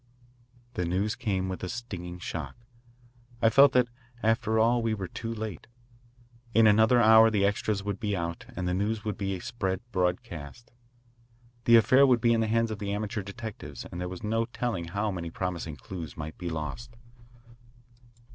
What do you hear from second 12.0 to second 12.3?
would